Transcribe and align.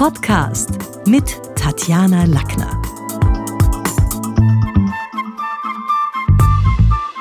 Podcast 0.00 0.70
mit 1.06 1.38
Tatjana 1.56 2.24
Lackner. 2.24 2.80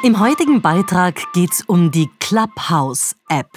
Im 0.02 0.18
heutigen 0.18 0.62
Beitrag 0.62 1.21
geht 1.34 1.52
es 1.52 1.62
um 1.63 1.92
die 1.92 2.10
Clubhouse-App. 2.21 3.50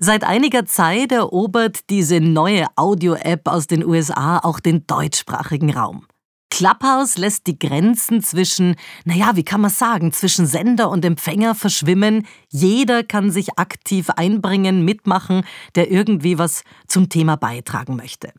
Seit 0.00 0.24
einiger 0.24 0.64
Zeit 0.64 1.12
erobert 1.12 1.90
diese 1.90 2.22
neue 2.22 2.66
Audio-App 2.76 3.46
aus 3.46 3.66
den 3.66 3.84
USA 3.84 4.38
auch 4.38 4.58
den 4.58 4.86
deutschsprachigen 4.86 5.74
Raum. 5.74 6.06
Clubhouse 6.54 7.18
lässt 7.18 7.48
die 7.48 7.58
Grenzen 7.58 8.22
zwischen, 8.22 8.76
naja, 9.04 9.32
wie 9.34 9.42
kann 9.42 9.60
man 9.60 9.72
sagen, 9.72 10.12
zwischen 10.12 10.46
Sender 10.46 10.88
und 10.88 11.04
Empfänger 11.04 11.56
verschwimmen. 11.56 12.28
Jeder 12.48 13.02
kann 13.02 13.32
sich 13.32 13.58
aktiv 13.58 14.08
einbringen, 14.10 14.84
mitmachen, 14.84 15.42
der 15.74 15.90
irgendwie 15.90 16.38
was 16.38 16.62
zum 16.86 17.08
Thema 17.08 17.34
beitragen 17.34 17.96
möchte. 17.96 18.32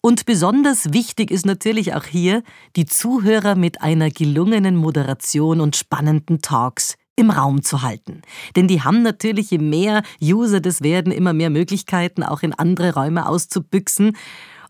Und 0.00 0.24
besonders 0.24 0.92
wichtig 0.92 1.32
ist 1.32 1.44
natürlich 1.44 1.94
auch 1.94 2.04
hier, 2.04 2.44
die 2.76 2.86
Zuhörer 2.86 3.56
mit 3.56 3.82
einer 3.82 4.10
gelungenen 4.10 4.76
Moderation 4.76 5.60
und 5.60 5.74
spannenden 5.74 6.42
Talks 6.42 6.94
im 7.16 7.30
Raum 7.30 7.64
zu 7.64 7.82
halten. 7.82 8.22
Denn 8.54 8.68
die 8.68 8.82
haben 8.82 9.02
natürlich, 9.02 9.50
je 9.50 9.58
mehr 9.58 10.04
User 10.22 10.60
das 10.60 10.82
werden, 10.82 11.12
immer 11.12 11.32
mehr 11.32 11.50
Möglichkeiten, 11.50 12.22
auch 12.22 12.42
in 12.42 12.54
andere 12.54 12.94
Räume 12.94 13.26
auszubüchsen. 13.26 14.16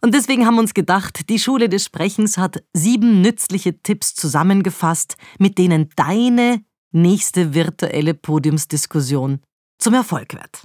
Und 0.04 0.14
deswegen 0.14 0.44
haben 0.46 0.56
wir 0.56 0.62
uns 0.62 0.74
gedacht, 0.74 1.28
die 1.28 1.38
Schule 1.38 1.68
des 1.68 1.84
Sprechens 1.84 2.36
hat 2.36 2.64
sieben 2.72 3.20
nützliche 3.20 3.80
Tipps 3.82 4.14
zusammengefasst, 4.14 5.16
mit 5.38 5.58
denen 5.58 5.90
deine 5.94 6.64
nächste 6.90 7.54
virtuelle 7.54 8.12
Podiumsdiskussion 8.12 9.40
zum 9.78 9.94
Erfolg 9.94 10.34
wird. 10.34 10.64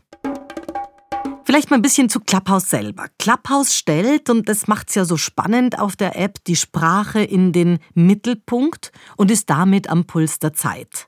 Vielleicht 1.46 1.70
mal 1.70 1.78
ein 1.78 1.84
bisschen 1.84 2.10
zu 2.10 2.20
Clubhouse 2.20 2.70
selber. 2.70 3.06
Clubhouse 3.20 3.76
stellt, 3.76 4.30
und 4.32 4.50
das 4.50 4.68
macht 4.68 4.90
es 4.90 4.96
ja 4.96 5.06
so 5.06 5.18
spannend 5.18 5.80
auf 5.80 5.96
der 5.96 6.20
App, 6.20 6.44
die 6.46 6.56
Sprache 6.56 7.22
in 7.22 7.54
den 7.54 7.78
Mittelpunkt 7.94 8.92
und 9.18 9.30
ist 9.30 9.50
damit 9.52 9.88
am 9.90 10.06
Puls 10.06 10.40
der 10.40 10.54
Zeit. 10.54 11.08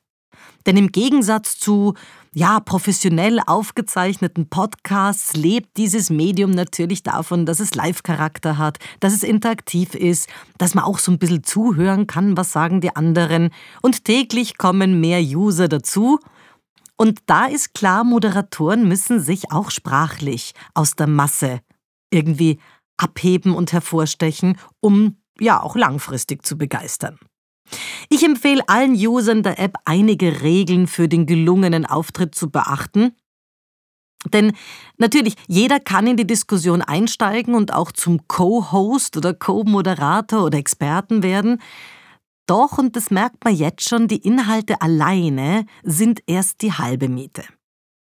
Denn 0.70 0.78
im 0.78 0.92
Gegensatz 0.92 1.58
zu 1.58 1.96
ja, 2.32 2.60
professionell 2.60 3.40
aufgezeichneten 3.44 4.50
Podcasts 4.52 5.36
lebt 5.36 5.78
dieses 5.78 6.12
Medium 6.12 6.52
natürlich 6.52 7.02
davon, 7.02 7.48
dass 7.48 7.60
es 7.60 7.74
Live-Charakter 7.74 8.60
hat, 8.60 8.78
dass 9.00 9.14
es 9.14 9.24
interaktiv 9.24 9.96
ist, 9.96 10.30
dass 10.60 10.76
man 10.76 10.84
auch 10.84 11.00
so 11.00 11.12
ein 11.12 11.18
bisschen 11.18 11.44
zuhören 11.44 12.06
kann, 12.06 12.38
was 12.38 12.52
sagen 12.52 12.82
die 12.82 12.96
anderen. 12.96 13.50
Und 13.82 14.06
täglich 14.06 14.60
kommen 14.60 15.00
mehr 15.00 15.22
User 15.22 15.68
dazu. 15.70 16.20
Und 16.98 17.18
da 17.26 17.48
ist 17.48 17.74
klar, 17.74 18.04
Moderatoren 18.04 18.88
müssen 18.88 19.20
sich 19.20 19.52
auch 19.52 19.72
sprachlich 19.72 20.54
aus 20.76 20.96
der 20.96 21.08
Masse 21.08 21.62
irgendwie 22.12 22.60
abheben 22.96 23.56
und 23.56 23.74
hervorstechen, 23.74 24.56
um 24.82 25.18
ja 25.40 25.64
auch 25.64 25.76
langfristig 25.76 26.46
zu 26.46 26.60
begeistern. 26.60 27.18
Ich 28.10 28.24
empfehle 28.24 28.64
allen 28.68 28.94
Usern 28.94 29.44
der 29.44 29.60
App 29.60 29.76
einige 29.86 30.42
Regeln 30.42 30.88
für 30.88 31.08
den 31.08 31.26
gelungenen 31.26 31.86
Auftritt 31.86 32.36
zu 32.36 32.50
beachten. 32.50 33.16
Denn 34.26 34.52
natürlich, 34.98 35.36
jeder 35.48 35.80
kann 35.80 36.08
in 36.08 36.18
die 36.18 36.28
Diskussion 36.28 36.82
einsteigen 36.82 37.56
und 37.56 37.74
auch 37.74 37.92
zum 37.92 38.28
Co-Host 38.28 39.16
oder 39.16 39.34
Co-Moderator 39.34 40.44
oder 40.44 40.58
Experten 40.58 41.24
werden. 41.24 41.62
Doch, 42.46 42.78
und 42.78 42.96
das 42.96 43.12
merkt 43.12 43.46
man 43.46 43.56
jetzt 43.56 43.88
schon, 43.88 44.08
die 44.08 44.18
Inhalte 44.18 44.82
alleine 44.82 45.66
sind 45.84 46.22
erst 46.28 46.62
die 46.62 46.74
halbe 46.74 47.08
Miete. 47.08 47.44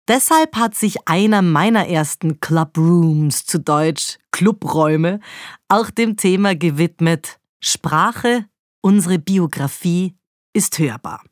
Deshalb 0.08 0.56
hat 0.56 0.76
sich 0.76 1.08
einer 1.08 1.42
meiner 1.42 1.88
ersten 1.88 2.40
Clubrooms, 2.40 3.46
zu 3.46 3.60
Deutsch 3.60 4.20
Clubräume, 4.32 5.20
auch 5.68 5.90
dem 5.90 6.16
Thema 6.16 6.56
gewidmet 6.56 7.40
Sprache 7.60 8.46
Unsere 8.82 9.20
Biografie 9.20 10.16
ist 10.54 10.80
hörbar. 10.80 11.24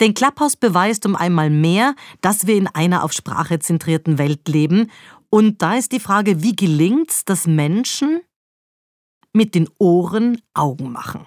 Denn 0.00 0.14
Clubhouse 0.14 0.56
beweist 0.56 1.06
um 1.06 1.16
einmal 1.16 1.50
mehr, 1.50 1.94
dass 2.20 2.46
wir 2.46 2.56
in 2.56 2.66
einer 2.66 3.04
auf 3.04 3.12
Sprache 3.12 3.58
zentrierten 3.58 4.18
Welt 4.18 4.48
leben. 4.48 4.90
Und 5.30 5.62
da 5.62 5.76
ist 5.76 5.92
die 5.92 6.00
Frage, 6.00 6.42
wie 6.42 6.54
gelingt's, 6.54 7.24
dass 7.24 7.46
Menschen 7.46 8.20
mit 9.32 9.54
den 9.54 9.68
Ohren 9.78 10.42
Augen 10.54 10.92
machen? 10.92 11.26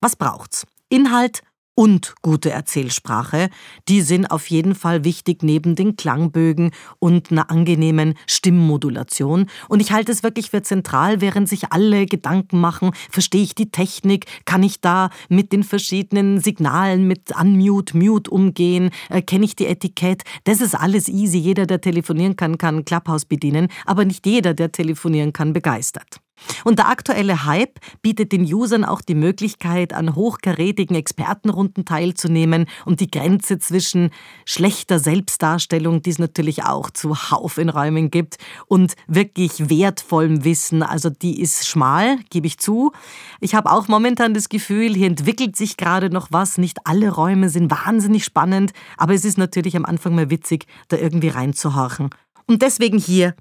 Was 0.00 0.16
braucht's? 0.16 0.66
Inhalt 0.88 1.42
und 1.74 2.14
gute 2.22 2.50
Erzählsprache, 2.50 3.48
die 3.88 4.00
sind 4.00 4.30
auf 4.30 4.48
jeden 4.48 4.74
Fall 4.74 5.04
wichtig 5.04 5.42
neben 5.42 5.74
den 5.74 5.96
Klangbögen 5.96 6.70
und 6.98 7.30
einer 7.30 7.50
angenehmen 7.50 8.14
Stimmmodulation. 8.26 9.46
Und 9.68 9.80
ich 9.80 9.92
halte 9.92 10.12
es 10.12 10.22
wirklich 10.22 10.50
für 10.50 10.62
zentral, 10.62 11.20
während 11.20 11.48
sich 11.48 11.72
alle 11.72 12.06
Gedanken 12.06 12.60
machen, 12.60 12.92
verstehe 13.10 13.42
ich 13.42 13.54
die 13.54 13.70
Technik, 13.70 14.26
kann 14.44 14.62
ich 14.62 14.80
da 14.80 15.10
mit 15.28 15.52
den 15.52 15.64
verschiedenen 15.64 16.40
Signalen, 16.40 17.06
mit 17.06 17.32
Unmute, 17.38 17.96
Mute 17.96 18.30
umgehen, 18.30 18.90
äh, 19.10 19.22
kenne 19.22 19.44
ich 19.44 19.56
die 19.56 19.66
Etikett. 19.66 20.22
Das 20.44 20.60
ist 20.60 20.74
alles 20.74 21.08
easy. 21.08 21.38
Jeder, 21.38 21.66
der 21.66 21.80
telefonieren 21.80 22.36
kann, 22.36 22.58
kann 22.58 22.84
Clubhouse 22.84 23.24
bedienen, 23.24 23.68
aber 23.84 24.04
nicht 24.04 24.26
jeder, 24.26 24.54
der 24.54 24.72
telefonieren 24.72 25.32
kann, 25.32 25.52
begeistert. 25.52 26.23
Und 26.64 26.78
der 26.78 26.88
aktuelle 26.88 27.44
Hype 27.44 27.78
bietet 28.02 28.32
den 28.32 28.42
Usern 28.42 28.84
auch 28.84 29.00
die 29.00 29.14
Möglichkeit, 29.14 29.92
an 29.92 30.14
hochkarätigen 30.14 30.96
Expertenrunden 30.96 31.84
teilzunehmen 31.84 32.66
und 32.84 33.00
die 33.00 33.10
Grenze 33.10 33.58
zwischen 33.58 34.10
schlechter 34.44 34.98
Selbstdarstellung, 34.98 36.02
die 36.02 36.10
es 36.10 36.18
natürlich 36.18 36.64
auch 36.64 36.90
zuhauf 36.90 37.58
in 37.58 37.68
Räumen 37.68 38.10
gibt, 38.10 38.36
und 38.66 38.94
wirklich 39.06 39.70
wertvollem 39.70 40.44
Wissen, 40.44 40.82
also 40.82 41.10
die 41.10 41.40
ist 41.40 41.66
schmal, 41.66 42.18
gebe 42.30 42.46
ich 42.46 42.58
zu. 42.58 42.92
Ich 43.40 43.54
habe 43.54 43.70
auch 43.70 43.88
momentan 43.88 44.34
das 44.34 44.48
Gefühl, 44.48 44.94
hier 44.94 45.06
entwickelt 45.06 45.56
sich 45.56 45.76
gerade 45.76 46.10
noch 46.10 46.28
was. 46.30 46.58
Nicht 46.58 46.78
alle 46.84 47.10
Räume 47.10 47.48
sind 47.48 47.70
wahnsinnig 47.70 48.24
spannend, 48.24 48.72
aber 48.96 49.14
es 49.14 49.24
ist 49.24 49.38
natürlich 49.38 49.76
am 49.76 49.84
Anfang 49.84 50.14
mal 50.14 50.30
witzig, 50.30 50.66
da 50.88 50.96
irgendwie 50.96 51.28
reinzuhorchen. 51.28 52.10
Und 52.46 52.62
deswegen 52.62 52.98
hier 52.98 53.34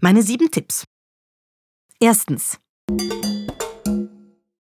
meine 0.00 0.22
sieben 0.22 0.50
Tipps. 0.50 0.84
Erstens. 2.02 2.58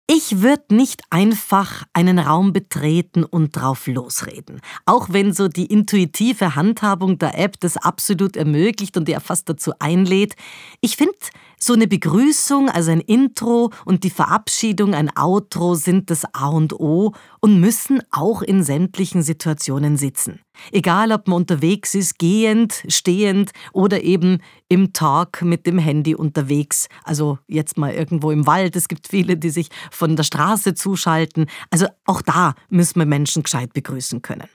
Ich 0.07 0.41
würde 0.41 0.73
nicht 0.75 1.03
einfach 1.11 1.83
einen 1.93 2.17
Raum 2.17 2.53
betreten 2.53 3.23
und 3.23 3.55
drauf 3.55 3.85
losreden. 3.85 4.61
Auch 4.87 5.09
wenn 5.11 5.31
so 5.31 5.47
die 5.47 5.67
intuitive 5.67 6.55
Handhabung 6.55 7.19
der 7.19 7.37
App 7.37 7.59
das 7.59 7.77
absolut 7.77 8.35
ermöglicht 8.35 8.97
und 8.97 9.07
ja 9.07 9.19
fast 9.19 9.47
dazu 9.47 9.73
einlädt. 9.77 10.33
Ich 10.81 10.97
finde, 10.97 11.13
so 11.59 11.73
eine 11.73 11.87
Begrüßung, 11.87 12.69
also 12.69 12.91
ein 12.91 13.01
Intro 13.01 13.71
und 13.85 14.03
die 14.03 14.09
Verabschiedung, 14.09 14.93
ein 14.93 15.11
Outro 15.15 15.75
sind 15.75 16.09
das 16.09 16.23
A 16.33 16.47
und 16.47 16.73
O 16.79 17.13
und 17.41 17.59
müssen 17.59 18.01
auch 18.11 18.41
in 18.41 18.63
sämtlichen 18.63 19.21
Situationen 19.21 19.97
sitzen. 19.97 20.39
Egal, 20.71 21.11
ob 21.11 21.27
man 21.27 21.37
unterwegs 21.37 21.95
ist, 21.95 22.17
gehend, 22.19 22.83
stehend 22.87 23.51
oder 23.73 24.03
eben 24.03 24.39
im 24.67 24.93
Talk 24.93 25.41
mit 25.41 25.65
dem 25.65 25.77
Handy 25.77 26.15
unterwegs. 26.15 26.87
Also 27.03 27.39
jetzt 27.47 27.77
mal 27.77 27.93
irgendwo 27.93 28.31
im 28.31 28.45
Wald. 28.45 28.75
Es 28.75 28.87
gibt 28.87 29.07
viele, 29.07 29.37
die 29.37 29.49
sich 29.49 29.69
von 29.91 30.15
der 30.15 30.23
Straße 30.23 30.73
zuschalten. 30.73 31.47
Also 31.69 31.87
auch 32.05 32.21
da 32.21 32.55
müssen 32.69 32.99
wir 32.99 33.05
Menschen 33.05 33.43
gescheit 33.43 33.73
begrüßen 33.73 34.21
können. 34.21 34.47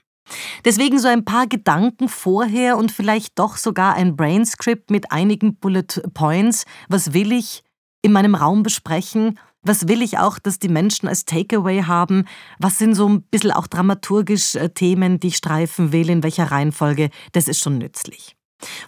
Deswegen 0.63 0.99
so 0.99 1.07
ein 1.07 1.25
paar 1.25 1.47
Gedanken 1.47 2.09
vorher 2.09 2.77
und 2.77 2.91
vielleicht 2.91 3.37
doch 3.37 3.57
sogar 3.57 3.95
ein 3.95 4.15
Brainscript 4.15 4.89
mit 4.89 5.11
einigen 5.11 5.55
Bullet 5.57 6.01
Points. 6.13 6.65
Was 6.89 7.13
will 7.13 7.31
ich 7.31 7.63
in 8.01 8.11
meinem 8.11 8.35
Raum 8.35 8.63
besprechen? 8.63 9.39
Was 9.61 9.87
will 9.87 10.03
ich 10.03 10.19
auch, 10.19 10.37
dass 10.37 10.59
die 10.59 10.69
Menschen 10.69 11.07
als 11.07 11.25
Takeaway 11.25 11.83
haben? 11.83 12.25
Was 12.59 12.77
sind 12.77 12.93
so 12.93 13.09
ein 13.09 13.23
bisschen 13.23 13.51
auch 13.51 13.65
dramaturgisch 13.65 14.55
äh, 14.55 14.69
Themen, 14.69 15.19
die 15.19 15.27
ich 15.27 15.37
streifen 15.37 15.91
will? 15.91 16.09
In 16.09 16.21
welcher 16.21 16.51
Reihenfolge? 16.51 17.09
Das 17.31 17.47
ist 17.47 17.59
schon 17.59 17.79
nützlich. 17.79 18.35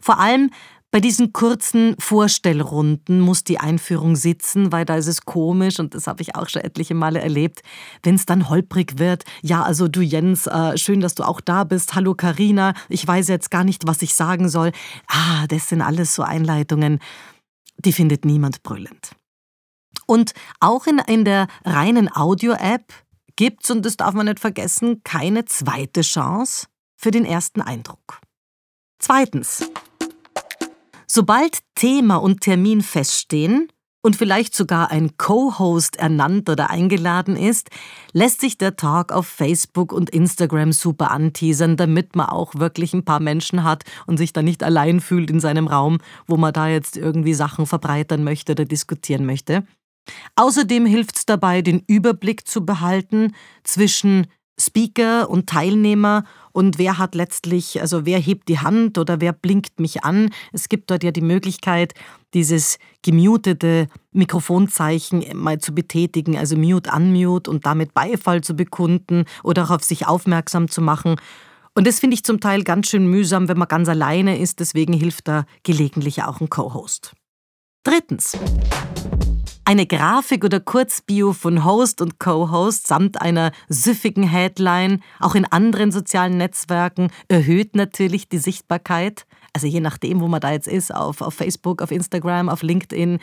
Vor 0.02 0.19
allem 0.19 0.52
bei 0.92 1.02
diesen 1.02 1.34
kurzen 1.34 1.96
Vorstellrunden 2.00 3.19
muss 3.19 3.44
die 3.44 3.60
Einführung 3.60 4.16
sitzen, 4.16 4.72
weil 4.72 4.86
da 4.86 4.95
ist 4.95 5.07
es 5.07 5.22
komisch 5.25 5.80
und 5.80 5.94
das 5.94 6.07
habe 6.07 6.22
ich 6.22 6.36
auch 6.36 6.48
schon 6.48 6.62
etliche 6.62 6.95
Male 6.95 7.19
erlebt, 7.19 7.62
wenn 8.04 8.16
es 8.16 8.25
dann 8.25 8.50
holprig 8.50 8.98
wird. 8.98 9.25
Ja, 9.42 9.63
also 9.63 9.89
du 9.89 10.01
Jens, 10.01 10.48
äh, 10.48 10.78
schön, 10.78 11.01
dass 11.01 11.13
du 11.16 11.24
auch 11.24 11.42
da 11.42 11.66
bist. 11.66 11.95
Hallo 11.95 12.16
Karina, 12.16 12.74
ich 12.88 13.06
weiß 13.06 13.28
jetzt 13.28 13.51
gar 13.51 13.66
nicht, 13.66 13.86
was 13.86 14.01
ich 14.01 14.16
sagen 14.16 14.48
soll. 14.48 14.72
Ah, 15.07 15.45
das 15.48 15.68
sind 15.68 15.81
alles 15.81 16.16
so 16.16 16.24
Einleitungen, 16.24 17.00
die 17.80 17.92
findet 17.92 18.24
niemand 18.24 18.63
brüllend. 18.63 19.12
Und 20.06 20.33
auch 20.62 20.88
in, 20.88 21.00
in 21.00 21.25
der 21.25 21.48
reinen 21.66 22.10
Audio-App 22.16 22.94
gibt 23.36 23.66
es, 23.66 23.72
und 23.72 23.86
das 23.86 23.98
darf 23.98 24.13
man 24.13 24.28
nicht 24.28 24.40
vergessen, 24.40 25.01
keine 25.04 25.44
zweite 25.44 26.01
Chance 26.01 26.68
für 26.95 27.12
den 27.12 27.25
ersten 27.25 27.62
Eindruck. 27.62 28.22
Zweitens, 29.00 29.69
Sobald 31.09 31.59
Thema 31.75 32.18
und 32.18 32.42
Termin 32.42 32.81
feststehen 32.81 33.69
und 34.04 34.18
vielleicht 34.18 34.54
sogar 34.54 34.92
ein 34.92 35.18
Co-Host 35.18 35.95
ernannt 35.95 36.50
oder 36.50 36.69
eingeladen 36.69 37.38
ist, 37.38 37.69
lässt 38.12 38.42
sich 38.42 38.57
der 38.57 38.75
Talk 38.75 39.13
auf 39.13 39.25
Facebook 39.25 39.94
und 39.94 40.09
Instagram 40.09 40.74
super 40.74 41.12
anteasern, 41.12 41.77
damit 41.77 42.15
man 42.15 42.27
auch 42.27 42.56
wirklich 42.56 42.94
ein 42.94 43.06
paar 43.06 43.21
Menschen 43.21 43.63
hat 43.63 43.83
und 44.06 44.18
sich 44.18 44.33
da 44.33 44.42
nicht 44.42 44.63
allein 44.63 45.00
fühlt 45.00 45.30
in 45.30 45.39
seinem 45.39 45.68
Raum, 45.68 46.00
wo 46.27 46.36
man 46.36 46.54
da 46.54 46.68
jetzt 46.68 46.98
irgendwie 46.98 47.33
Sachen 47.33 47.65
verbreitern 47.65 48.24
möchte 48.24 48.51
oder 48.51 48.65
diskutieren 48.65 49.25
möchte. 49.25 49.65
Außerdem 50.36 50.86
hilft 50.86 51.18
es 51.18 51.25
dabei, 51.25 51.62
den 51.62 51.83
Überblick 51.88 52.48
zu 52.48 52.65
behalten 52.65 53.33
zwischen 53.63 54.27
Speaker 54.59 55.30
und 55.30 55.48
Teilnehmer 55.48 56.24
und 56.51 56.80
wer 56.80 56.98
hat 56.98 57.13
letztlich, 57.13 57.80
also 57.81 58.06
wer 58.06 58.18
hebt 58.18 58.50
die 58.50 58.59
Hand 58.59 58.98
oder 58.98 59.21
wer 59.21 59.31
blinkt 59.31 59.80
mich 59.80 60.04
an. 60.04 60.31
Es 60.51 60.69
gibt 60.69 60.89
dort 60.89 61.04
ja 61.04 61.12
die 61.12 61.21
Möglichkeit, 61.21 61.94
dieses 62.33 62.80
gemutete 63.04 63.88
Mikrofonzeichen 64.12 65.24
mal 65.36 65.59
zu 65.59 65.75
betätigen, 65.75 66.36
also 66.38 66.57
Mute, 66.57 66.92
Unmute 66.92 67.51
und 67.51 67.65
damit 67.65 67.94
Beifall 67.94 68.42
zu 68.42 68.56
bekunden 68.56 69.25
oder 69.44 69.65
auch 69.65 69.71
auf 69.71 69.83
sich 69.83 70.07
aufmerksam 70.07 70.68
zu 70.68 70.81
machen. 70.81 71.18
Und 71.75 71.86
das 71.86 72.00
finde 72.00 72.15
ich 72.15 72.24
zum 72.24 72.39
Teil 72.39 72.63
ganz 72.63 72.88
schön 72.89 73.06
mühsam, 73.06 73.48
wenn 73.48 73.59
man 73.59 73.68
ganz 73.68 73.88
alleine 73.88 74.39
ist, 74.39 74.59
deswegen 74.59 74.94
hilft 74.94 75.27
da 75.27 75.45
gelegentlich 75.62 76.24
auch 76.24 76.42
ein 76.42 76.50
Co-Host. 76.50 77.13
Drittens. 77.83 78.36
Eine 79.68 79.86
Grafik 79.86 80.46
oder 80.46 80.62
Kurzbio 80.62 81.34
von 81.34 81.66
Host 81.66 82.00
und 82.00 82.19
Co-Host 82.19 82.88
samt 82.88 83.22
einer 83.22 83.52
süffigen 83.68 84.24
Headline, 84.24 85.04
auch 85.19 85.36
in 85.36 85.44
anderen 85.44 85.92
sozialen 85.92 86.38
Netzwerken, 86.38 87.12
erhöht 87.28 87.75
natürlich 87.75 88.30
die 88.30 88.38
Sichtbarkeit. 88.38 89.25
Also 89.52 89.68
je 89.68 89.81
nachdem, 89.81 90.22
wo 90.22 90.30
man 90.30 90.40
da 90.40 90.54
jetzt 90.54 90.69
ist, 90.69 90.96
auf, 90.96 91.19
auf 91.19 91.34
Facebook, 91.34 91.81
auf 91.81 91.92
Instagram, 91.92 92.48
auf 92.48 92.64
LinkedIn. 92.64 93.19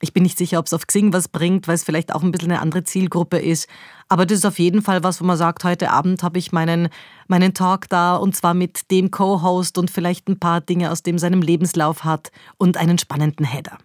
Ich 0.00 0.12
bin 0.12 0.24
nicht 0.24 0.36
sicher, 0.36 0.58
ob 0.58 0.66
es 0.66 0.72
auf 0.72 0.88
Xing 0.88 1.12
was 1.12 1.28
bringt, 1.28 1.68
weil 1.68 1.76
es 1.76 1.84
vielleicht 1.84 2.12
auch 2.12 2.24
ein 2.24 2.32
bisschen 2.32 2.50
eine 2.50 2.62
andere 2.62 2.82
Zielgruppe 2.82 3.38
ist. 3.38 3.68
Aber 4.08 4.26
das 4.26 4.38
ist 4.38 4.44
auf 4.44 4.58
jeden 4.58 4.82
Fall 4.82 5.04
was, 5.04 5.20
wo 5.20 5.24
man 5.24 5.36
sagt, 5.36 5.62
heute 5.62 5.92
Abend 5.92 6.24
habe 6.24 6.40
ich 6.40 6.50
meinen, 6.50 6.88
meinen 7.28 7.54
Talk 7.54 7.88
da 7.88 8.16
und 8.16 8.34
zwar 8.34 8.54
mit 8.54 8.90
dem 8.90 9.12
Co-Host 9.12 9.78
und 9.78 9.92
vielleicht 9.92 10.26
ein 10.26 10.40
paar 10.40 10.60
Dinge 10.60 10.90
aus 10.90 11.04
dem 11.04 11.20
seinem 11.20 11.42
Lebenslauf 11.42 12.02
hat 12.02 12.32
und 12.58 12.76
einen 12.76 12.98
spannenden 12.98 13.46
Header. 13.46 13.78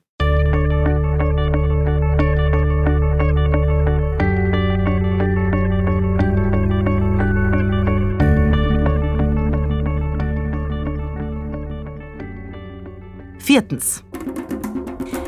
Viertens. 13.52 14.02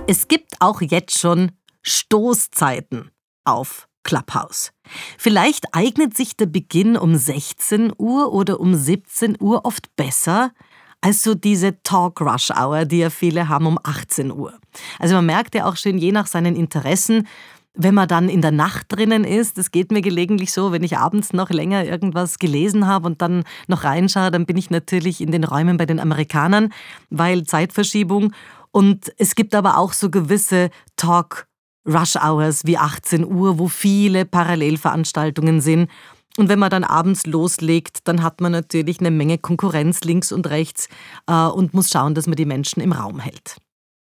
Es 0.07 0.29
gibt 0.29 0.53
auch 0.61 0.79
jetzt 0.79 1.19
schon 1.19 1.51
Stoßzeiten 1.81 3.11
auf 3.43 3.89
Clubhouse. 4.03 4.71
Vielleicht 5.17 5.75
eignet 5.75 6.15
sich 6.15 6.37
der 6.37 6.45
Beginn 6.45 6.95
um 6.95 7.17
16 7.17 7.91
Uhr 7.97 8.31
oder 8.31 8.61
um 8.61 8.75
17 8.75 9.35
Uhr 9.41 9.65
oft 9.65 9.93
besser 9.97 10.53
als 11.01 11.21
so 11.21 11.35
diese 11.35 11.83
Talk 11.83 12.21
Rush 12.21 12.49
Hour, 12.51 12.85
die 12.85 12.99
ja 12.99 13.09
viele 13.09 13.49
haben 13.49 13.65
um 13.65 13.77
18 13.83 14.31
Uhr. 14.31 14.57
Also 14.99 15.15
man 15.15 15.25
merkt 15.25 15.53
ja 15.53 15.65
auch 15.65 15.75
schön, 15.75 15.97
je 15.97 16.13
nach 16.13 16.27
seinen 16.27 16.55
Interessen, 16.55 17.27
wenn 17.75 17.95
man 17.95 18.07
dann 18.07 18.29
in 18.29 18.41
der 18.41 18.51
Nacht 18.51 18.87
drinnen 18.89 19.23
ist, 19.23 19.57
das 19.57 19.71
geht 19.71 19.91
mir 19.91 20.01
gelegentlich 20.01 20.53
so, 20.53 20.71
wenn 20.71 20.83
ich 20.83 20.97
abends 20.97 21.33
noch 21.33 21.49
länger 21.49 21.85
irgendwas 21.85 22.37
gelesen 22.37 22.85
habe 22.87 23.07
und 23.07 23.21
dann 23.21 23.43
noch 23.67 23.83
reinschaue, 23.83 24.29
dann 24.29 24.45
bin 24.45 24.57
ich 24.57 24.69
natürlich 24.69 25.21
in 25.21 25.31
den 25.31 25.43
Räumen 25.43 25.77
bei 25.77 25.85
den 25.85 25.99
Amerikanern, 25.99 26.71
weil 27.09 27.43
Zeitverschiebung. 27.43 28.33
Und 28.71 29.11
es 29.17 29.35
gibt 29.35 29.55
aber 29.55 29.77
auch 29.77 29.93
so 29.93 30.09
gewisse 30.09 30.69
Talk 30.97 31.47
Rush 31.87 32.15
Hours 32.15 32.61
wie 32.65 32.77
18 32.77 33.25
Uhr, 33.25 33.59
wo 33.59 33.67
viele 33.67 34.25
Parallelveranstaltungen 34.25 35.59
sind. 35.59 35.89
Und 36.37 36.49
wenn 36.49 36.59
man 36.59 36.69
dann 36.69 36.83
abends 36.83 37.25
loslegt, 37.25 38.07
dann 38.07 38.23
hat 38.23 38.41
man 38.41 38.51
natürlich 38.51 38.99
eine 38.99 39.11
Menge 39.11 39.37
Konkurrenz 39.37 40.01
links 40.01 40.31
und 40.31 40.47
rechts 40.47 40.89
äh, 41.27 41.45
und 41.45 41.73
muss 41.73 41.89
schauen, 41.89 42.15
dass 42.15 42.27
man 42.27 42.35
die 42.35 42.45
Menschen 42.45 42.81
im 42.81 42.91
Raum 42.91 43.19
hält. 43.19 43.57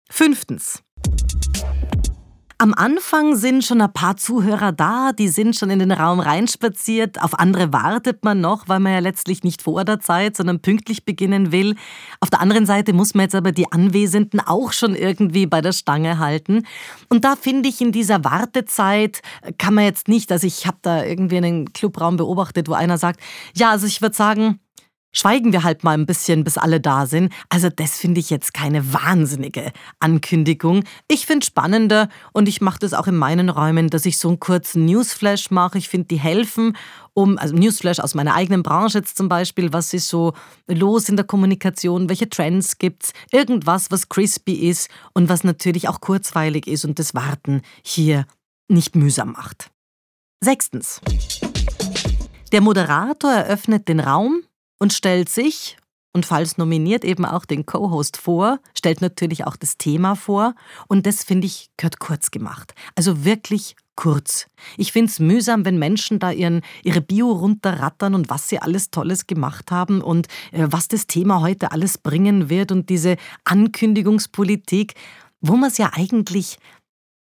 Fünftens. 0.10 0.84
Am 2.60 2.74
Anfang 2.74 3.36
sind 3.36 3.64
schon 3.64 3.82
ein 3.82 3.94
paar 3.94 4.18
Zuhörer 4.18 4.72
da, 4.72 5.12
die 5.12 5.28
sind 5.28 5.56
schon 5.56 5.70
in 5.70 5.78
den 5.78 5.92
Raum 5.92 6.20
reinspaziert. 6.20 7.22
Auf 7.22 7.38
andere 7.38 7.72
wartet 7.72 8.24
man 8.24 8.42
noch, 8.42 8.68
weil 8.68 8.80
man 8.80 8.94
ja 8.94 9.00
letztlich 9.00 9.44
nicht 9.44 9.62
vor 9.62 9.86
der 9.86 10.00
Zeit, 10.00 10.36
sondern 10.36 10.60
pünktlich 10.60 11.06
beginnen 11.06 11.52
will. 11.52 11.76
Auf 12.20 12.32
der 12.32 12.42
anderen 12.42 12.66
Seite 12.66 12.94
muss 12.94 13.14
man 13.14 13.26
jetzt 13.26 13.36
aber 13.36 13.52
die 13.52 13.72
Anwesenden 13.72 14.40
auch 14.40 14.74
schon 14.74 14.96
irgendwie 14.96 15.46
bei 15.46 15.62
der 15.62 15.72
Stange 15.72 16.18
halten. 16.18 16.64
Und 17.10 17.26
da 17.26 17.36
finde 17.36 17.70
ich, 17.70 17.80
in 17.80 17.92
dieser 17.92 18.24
Wartezeit 18.24 19.22
kann 19.60 19.76
man 19.76 19.84
jetzt 19.84 20.08
nicht, 20.08 20.32
also 20.32 20.48
ich 20.48 20.66
habe 20.66 20.78
da 20.82 21.04
irgendwie 21.04 21.38
einen 21.38 21.74
Clubraum 21.74 22.18
beobachtet, 22.18 22.70
wo 22.70 22.74
einer 22.74 22.98
sagt, 22.98 23.20
ja, 23.56 23.70
also 23.70 23.86
ich 23.86 24.02
würde 24.02 24.16
sagen, 24.16 24.60
schweigen 25.12 25.52
wir 25.52 25.64
halt 25.64 25.84
mal 25.84 25.94
ein 25.94 26.06
bisschen, 26.06 26.44
bis 26.44 26.58
alle 26.58 26.80
da 26.80 27.06
sind. 27.06 27.34
Also 27.50 27.70
das 27.70 27.98
finde 27.98 28.20
ich 28.20 28.30
jetzt 28.30 28.54
keine 28.54 28.94
wahnsinnige 28.94 29.72
Ankündigung. 30.00 30.84
Ich 31.08 31.26
finde 31.26 31.46
spannender 31.46 32.10
und 32.34 32.48
ich 32.48 32.62
mache 32.62 32.80
das 32.80 32.94
auch 32.94 33.08
in 33.08 33.16
meinen 33.16 33.50
Räumen, 33.50 33.90
dass 33.90 34.06
ich 34.06 34.18
so 34.18 34.28
einen 34.28 34.40
kurzen 34.40 34.86
Newsflash 34.86 35.52
mache. 35.52 35.78
Ich 35.78 35.90
finde, 35.90 36.08
die 36.08 36.20
helfen, 36.20 36.78
um, 37.14 37.38
also 37.38 37.56
Newsflash 37.56 38.00
aus 38.00 38.14
meiner 38.14 38.36
eigenen 38.36 38.64
Branche 38.64 39.00
jetzt 39.00 39.18
zum 39.18 39.28
Beispiel, 39.28 39.74
was 39.74 39.94
ist 39.94 40.10
so 40.10 40.34
los 40.68 41.10
in 41.10 41.16
der 41.16 41.26
Kommunikation, 41.26 42.10
welche 42.10 42.30
Trends 42.30 42.78
gibt's, 42.78 43.14
irgendwas, 43.32 43.90
was 43.90 44.10
crispy 44.10 44.70
ist 44.70 44.90
und 45.14 45.30
was 45.30 45.44
natürlich 45.44 45.88
auch 45.90 46.00
kurzweilig 46.00 46.68
ist 46.68 46.86
und 46.86 47.00
das 47.00 47.16
Warten 47.16 47.62
hier 47.84 48.26
nicht 48.68 48.96
mühsam 48.96 49.32
macht. 49.32 49.72
Sechstens. 50.44 51.02
Der 52.52 52.62
Moderator 52.62 53.32
eröffnet 53.32 53.88
den 53.88 54.00
Raum 54.00 54.44
und 54.80 54.94
stellt 54.94 55.30
sich 55.30 55.78
und 56.14 56.26
falls 56.26 56.58
nominiert 56.58 57.06
eben 57.06 57.26
auch 57.26 57.46
den 57.46 57.66
Co-Host 57.66 58.18
vor, 58.18 58.60
stellt 58.76 59.02
natürlich 59.02 59.46
auch 59.46 59.56
das 59.56 59.78
Thema 59.78 60.16
vor 60.16 60.56
und 60.88 61.06
das 61.06 61.24
finde 61.24 61.46
ich 61.46 61.70
gehört 61.78 62.00
kurz 62.00 62.32
gemacht. 62.32 62.74
Also 62.96 63.24
wirklich 63.24 63.76
kurz. 63.96 64.48
Ich 64.78 64.92
finde 64.92 65.12
es 65.12 65.20
mühsam, 65.20 65.66
wenn 65.66 65.78
Menschen 65.78 66.18
da 66.20 66.32
ihren, 66.32 66.62
ihre 66.84 67.02
Bio 67.02 67.32
runterrattern 67.32 68.16
und 68.16 68.30
was 68.30 68.50
sie 68.50 68.60
alles 68.60 68.90
Tolles 68.90 69.28
gemacht 69.28 69.70
haben 69.72 70.02
und 70.02 70.28
äh, 70.52 70.68
was 70.70 70.88
das 70.88 71.06
Thema 71.08 71.42
heute 71.42 71.72
alles 71.72 71.98
bringen 71.98 72.50
wird 72.50 72.72
und 72.72 72.90
diese 72.90 73.18
Ankündigungspolitik, 73.44 74.94
wo 75.42 75.56
man 75.56 75.70
es 75.70 75.78
ja 75.78 75.92
eigentlich 75.94 76.58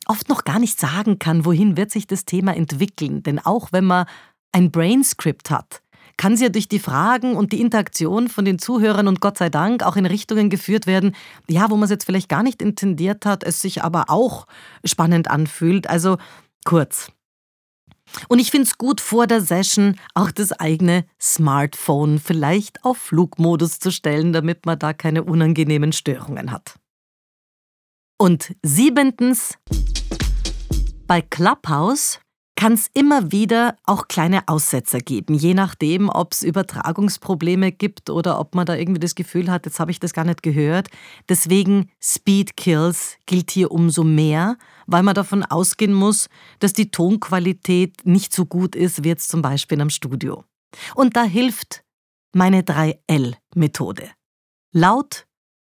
oft 0.06 0.28
noch 0.28 0.44
gar 0.44 0.58
nicht 0.58 0.78
sagen 0.78 1.18
kann, 1.18 1.44
wohin 1.44 1.76
wird 1.76 1.90
sich 1.90 2.06
das 2.06 2.24
Thema 2.24 2.54
entwickeln. 2.54 3.22
Denn 3.22 3.38
auch 3.38 3.68
wenn 3.72 3.84
man 3.84 4.06
ein 4.52 4.70
Brainscript 4.70 5.50
hat, 5.50 5.82
kann 6.16 6.36
sie 6.36 6.44
ja 6.44 6.50
durch 6.50 6.68
die 6.68 6.78
Fragen 6.78 7.36
und 7.36 7.52
die 7.52 7.60
Interaktion 7.60 8.28
von 8.28 8.44
den 8.44 8.58
Zuhörern 8.58 9.08
und 9.08 9.20
Gott 9.20 9.38
sei 9.38 9.48
Dank 9.48 9.82
auch 9.82 9.96
in 9.96 10.06
Richtungen 10.06 10.50
geführt 10.50 10.86
werden, 10.86 11.14
ja, 11.48 11.70
wo 11.70 11.76
man 11.76 11.84
es 11.84 11.90
jetzt 11.90 12.04
vielleicht 12.04 12.28
gar 12.28 12.42
nicht 12.42 12.62
intendiert 12.62 13.26
hat, 13.26 13.44
es 13.44 13.60
sich 13.60 13.82
aber 13.82 14.04
auch 14.08 14.46
spannend 14.84 15.30
anfühlt. 15.30 15.88
Also 15.88 16.18
kurz. 16.64 17.10
Und 18.28 18.38
ich 18.38 18.50
finde 18.50 18.66
es 18.66 18.78
gut, 18.78 19.00
vor 19.00 19.26
der 19.26 19.40
Session 19.40 19.96
auch 20.14 20.30
das 20.30 20.52
eigene 20.52 21.04
Smartphone 21.20 22.18
vielleicht 22.18 22.84
auf 22.84 22.98
Flugmodus 22.98 23.78
zu 23.78 23.90
stellen, 23.90 24.32
damit 24.32 24.66
man 24.66 24.78
da 24.78 24.92
keine 24.92 25.24
unangenehmen 25.24 25.92
Störungen 25.92 26.50
hat. 26.50 26.74
Und 28.18 28.54
siebentens, 28.62 29.58
bei 31.06 31.22
Clubhouse 31.22 32.20
kann 32.62 32.74
es 32.74 32.88
immer 32.94 33.32
wieder 33.32 33.76
auch 33.86 34.06
kleine 34.06 34.46
Aussetzer 34.46 35.00
geben, 35.00 35.34
je 35.34 35.52
nachdem, 35.52 36.08
ob 36.08 36.32
es 36.32 36.44
Übertragungsprobleme 36.44 37.72
gibt 37.72 38.08
oder 38.08 38.38
ob 38.38 38.54
man 38.54 38.66
da 38.66 38.76
irgendwie 38.76 39.00
das 39.00 39.16
Gefühl 39.16 39.50
hat, 39.50 39.66
jetzt 39.66 39.80
habe 39.80 39.90
ich 39.90 39.98
das 39.98 40.12
gar 40.12 40.24
nicht 40.24 40.44
gehört. 40.44 40.86
Deswegen 41.28 41.90
Speed 42.00 42.56
Kills 42.56 43.16
gilt 43.26 43.50
hier 43.50 43.72
umso 43.72 44.04
mehr, 44.04 44.58
weil 44.86 45.02
man 45.02 45.16
davon 45.16 45.42
ausgehen 45.42 45.92
muss, 45.92 46.28
dass 46.60 46.72
die 46.72 46.92
Tonqualität 46.92 48.06
nicht 48.06 48.32
so 48.32 48.46
gut 48.46 48.76
ist 48.76 49.02
wie 49.02 49.08
jetzt 49.08 49.28
zum 49.28 49.42
Beispiel 49.42 49.80
am 49.80 49.90
Studio. 49.90 50.44
Und 50.94 51.16
da 51.16 51.24
hilft 51.24 51.82
meine 52.32 52.62
3L-Methode. 52.62 54.08
Laut, 54.72 55.26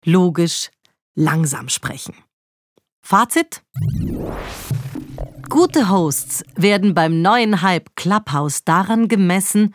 logisch, 0.05 0.73
langsam 1.15 1.69
sprechen. 1.69 2.17
Fazit? 3.01 3.63
Gute 5.51 5.91
Hosts 5.91 6.45
werden 6.55 6.95
beim 6.95 7.23
neuen 7.23 7.61
Hype 7.61 7.97
Clubhouse 7.97 8.63
daran 8.63 9.09
gemessen, 9.09 9.75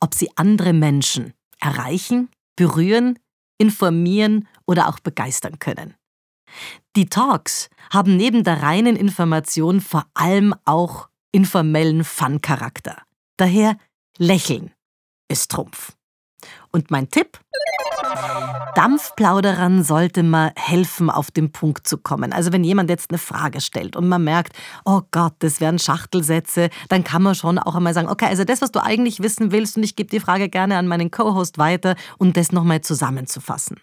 ob 0.00 0.14
sie 0.14 0.28
andere 0.34 0.72
Menschen 0.72 1.32
erreichen, 1.60 2.28
berühren, 2.56 3.20
informieren 3.56 4.48
oder 4.66 4.88
auch 4.88 4.98
begeistern 4.98 5.60
können. 5.60 5.94
Die 6.96 7.06
Talks 7.06 7.70
haben 7.92 8.16
neben 8.16 8.42
der 8.42 8.64
reinen 8.64 8.96
Information 8.96 9.80
vor 9.80 10.06
allem 10.14 10.56
auch 10.64 11.08
informellen 11.30 12.02
Fun-Charakter. 12.02 13.00
Daher 13.36 13.76
lächeln 14.18 14.72
ist 15.28 15.52
Trumpf. 15.52 15.96
Und 16.70 16.90
mein 16.90 17.08
Tipp? 17.10 17.38
Dampfplauderern 18.74 19.84
sollte 19.84 20.22
man 20.22 20.50
helfen, 20.56 21.10
auf 21.10 21.30
den 21.30 21.52
Punkt 21.52 21.86
zu 21.86 21.98
kommen. 21.98 22.32
Also 22.32 22.52
wenn 22.52 22.64
jemand 22.64 22.90
jetzt 22.90 23.10
eine 23.10 23.18
Frage 23.18 23.60
stellt 23.60 23.96
und 23.96 24.08
man 24.08 24.24
merkt, 24.24 24.56
oh 24.84 25.02
Gott, 25.10 25.34
das 25.40 25.60
wären 25.60 25.78
Schachtelsätze, 25.78 26.70
dann 26.88 27.04
kann 27.04 27.22
man 27.22 27.34
schon 27.34 27.58
auch 27.58 27.74
einmal 27.74 27.94
sagen, 27.94 28.08
okay, 28.08 28.26
also 28.26 28.44
das, 28.44 28.62
was 28.62 28.72
du 28.72 28.82
eigentlich 28.82 29.22
wissen 29.22 29.52
willst 29.52 29.76
und 29.76 29.82
ich 29.82 29.96
gebe 29.96 30.10
die 30.10 30.20
Frage 30.20 30.48
gerne 30.48 30.78
an 30.78 30.88
meinen 30.88 31.10
Co-Host 31.10 31.58
weiter, 31.58 31.96
um 32.18 32.32
das 32.32 32.52
nochmal 32.52 32.80
zusammenzufassen. 32.80 33.78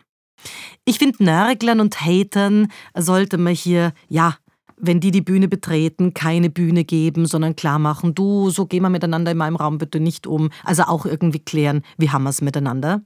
Ich 0.85 0.99
finde, 0.99 1.23
Nörglern 1.23 1.79
und 1.79 2.01
Hatern 2.01 2.71
sollte 2.95 3.37
man 3.37 3.53
hier, 3.53 3.93
ja, 4.07 4.37
wenn 4.79 4.99
die 4.99 5.11
die 5.11 5.21
Bühne 5.21 5.47
betreten, 5.47 6.13
keine 6.13 6.49
Bühne 6.49 6.83
geben, 6.83 7.25
sondern 7.25 7.55
klar 7.55 7.79
machen, 7.79 8.15
du, 8.15 8.49
so 8.49 8.65
gehen 8.65 8.83
wir 8.83 8.89
miteinander 8.89 9.31
in 9.31 9.37
meinem 9.37 9.55
Raum 9.55 9.77
bitte 9.77 9.99
nicht 9.99 10.27
um. 10.27 10.49
Also 10.63 10.83
auch 10.83 11.05
irgendwie 11.05 11.39
klären, 11.39 11.83
wie 11.97 12.09
haben 12.09 12.23
wir 12.23 12.29
es 12.29 12.41
miteinander. 12.41 13.01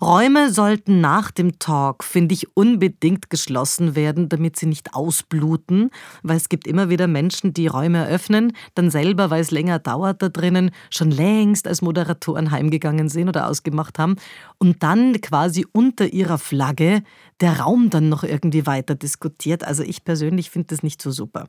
Räume 0.00 0.50
sollten 0.52 1.00
nach 1.00 1.30
dem 1.30 1.58
Talk, 1.58 2.04
finde 2.04 2.34
ich, 2.34 2.56
unbedingt 2.56 3.30
geschlossen 3.30 3.94
werden, 3.94 4.28
damit 4.28 4.56
sie 4.56 4.66
nicht 4.66 4.94
ausbluten, 4.94 5.90
weil 6.22 6.36
es 6.36 6.48
gibt 6.48 6.66
immer 6.66 6.88
wieder 6.88 7.06
Menschen, 7.06 7.54
die 7.54 7.66
Räume 7.66 7.98
eröffnen, 7.98 8.52
dann 8.74 8.90
selber, 8.90 9.30
weil 9.30 9.40
es 9.40 9.50
länger 9.50 9.78
dauert 9.78 10.22
da 10.22 10.28
drinnen, 10.28 10.70
schon 10.90 11.10
längst 11.10 11.66
als 11.66 11.82
Moderatoren 11.82 12.50
heimgegangen 12.50 13.08
sind 13.08 13.28
oder 13.28 13.48
ausgemacht 13.48 13.98
haben 13.98 14.16
und 14.58 14.82
dann 14.82 15.20
quasi 15.20 15.66
unter 15.72 16.12
ihrer 16.12 16.38
Flagge 16.38 17.02
der 17.40 17.60
Raum 17.60 17.90
dann 17.90 18.08
noch 18.08 18.24
irgendwie 18.24 18.66
weiter 18.66 18.94
diskutiert. 18.94 19.64
Also 19.64 19.82
ich 19.82 20.04
persönlich 20.04 20.50
finde 20.50 20.68
das 20.68 20.82
nicht 20.82 21.00
so 21.02 21.10
super. 21.10 21.48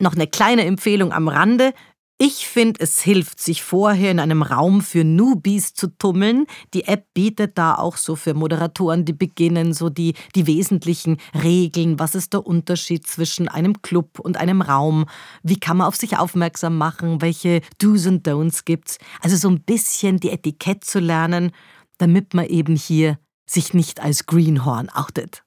Noch 0.00 0.14
eine 0.14 0.26
kleine 0.26 0.64
Empfehlung 0.64 1.12
am 1.12 1.28
Rande. 1.28 1.72
Ich 2.16 2.46
finde, 2.46 2.78
es 2.80 3.02
hilft, 3.02 3.40
sich 3.40 3.64
vorher 3.64 4.12
in 4.12 4.20
einem 4.20 4.42
Raum 4.42 4.82
für 4.82 5.02
Newbies 5.02 5.74
zu 5.74 5.88
tummeln. 5.88 6.46
Die 6.72 6.84
App 6.84 7.12
bietet 7.12 7.58
da 7.58 7.74
auch 7.74 7.96
so 7.96 8.14
für 8.14 8.34
Moderatoren, 8.34 9.04
die 9.04 9.12
beginnen, 9.12 9.74
so 9.74 9.90
die, 9.90 10.14
die 10.36 10.46
wesentlichen 10.46 11.16
Regeln. 11.34 11.98
Was 11.98 12.14
ist 12.14 12.32
der 12.32 12.46
Unterschied 12.46 13.04
zwischen 13.08 13.48
einem 13.48 13.82
Club 13.82 14.20
und 14.20 14.36
einem 14.36 14.62
Raum? 14.62 15.06
Wie 15.42 15.58
kann 15.58 15.78
man 15.78 15.88
auf 15.88 15.96
sich 15.96 16.16
aufmerksam 16.16 16.78
machen? 16.78 17.20
Welche 17.20 17.62
Do's 17.78 18.06
und 18.06 18.28
Don'ts 18.28 18.64
gibt's? 18.64 18.98
Also 19.20 19.36
so 19.36 19.48
ein 19.48 19.62
bisschen 19.62 20.20
die 20.20 20.30
Etikett 20.30 20.84
zu 20.84 21.00
lernen, 21.00 21.50
damit 21.98 22.32
man 22.32 22.46
eben 22.46 22.76
hier 22.76 23.18
sich 23.44 23.74
nicht 23.74 24.00
als 24.00 24.26
Greenhorn 24.26 24.88
outet. 24.88 25.42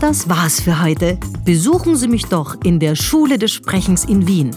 Das 0.00 0.28
war's 0.30 0.58
für 0.58 0.82
heute. 0.82 1.18
Besuchen 1.44 1.96
Sie 1.96 2.08
mich 2.08 2.24
doch 2.26 2.56
in 2.64 2.80
der 2.80 2.96
Schule 2.96 3.38
des 3.38 3.52
Sprechens 3.52 4.04
in 4.04 4.26
Wien 4.26 4.56